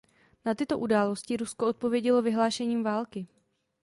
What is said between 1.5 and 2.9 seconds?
odpovědělo vyhlášením